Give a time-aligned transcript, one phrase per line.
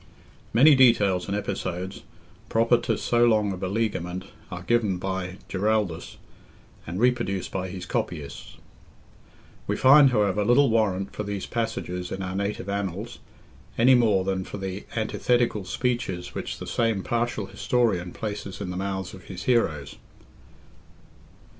[0.51, 2.01] Many details and episodes,
[2.49, 6.17] proper to so long a beleaguerment, are given by Giraldus,
[6.87, 8.57] and reproduced by his copyists.
[9.67, 13.19] We find, however, little warrant for these passages in our native annals,
[13.77, 18.77] any more than for the antithetical speeches which the same partial historian places in the
[18.77, 19.97] mouths of his heroes.